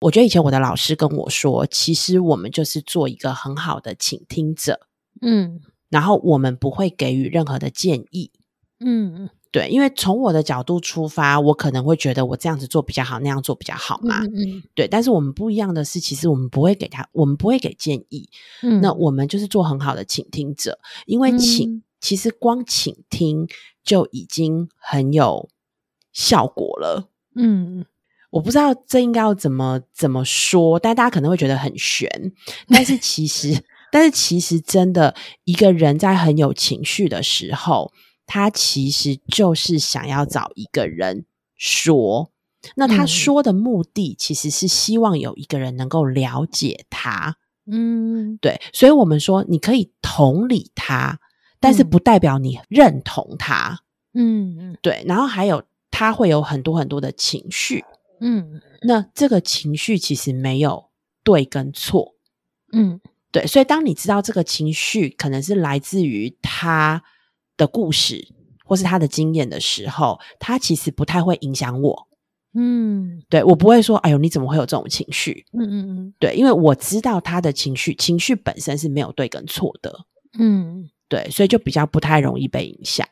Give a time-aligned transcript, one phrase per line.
[0.00, 4.80] 我觉得以前我的老师跟我说，其实我们就是做一个很好的倾听者，
[5.20, 8.30] 嗯然后我们不会给予任何的建议。
[8.78, 14.24] 嗯对，因为从我的角度出发，我可能会觉得我这样子做比较好，那样做比较好嘛。
[14.24, 18.28] 嗯嗯对，但是我们不一样的是，其实我们不会给他，我们不会给建议。
[18.62, 23.46] 嗯，那我们就是做很好的倾听者，因为请、嗯其实光倾听
[23.84, 25.50] 就已经很有
[26.14, 27.10] 效果了。
[27.34, 27.84] 嗯
[28.30, 32.08] 我不知道这应该要怎么怎么说，但大家可能会觉得很悬。
[32.68, 33.62] 但是其实，
[33.92, 37.92] 但是其实真的，一个人在很有情绪的时候，
[38.26, 41.24] 他其实就是想要找一个人
[41.56, 42.30] 说。
[42.76, 47.36] 那他嗯说的目的，其实是希望有一个人能够了解他。
[47.66, 51.18] 嗯对，所以我们说你可以同理他，
[51.58, 53.80] 但是嗯不代表你认同他。
[54.12, 57.82] 嗯嗯对，然后还有他会有很多很多的情绪，
[58.20, 60.90] 嗯那这个情绪其实没有
[61.24, 62.14] 对跟错。
[62.72, 63.00] 嗯
[63.32, 67.02] 对，所以当你知道这个情绪可能是来自于他
[67.56, 68.26] 的故事
[68.64, 72.08] 或是他的经验的时候，他其实不太会影响我。
[72.52, 75.44] 嗯对我不会说，哎呦，你怎么会有这种情绪？
[75.52, 79.96] 嗯嗯嗯对，因为我知道他的情绪，情绪本身是没有对跟错的。
[80.38, 83.06] 嗯对，所以就比较不太容易被影响。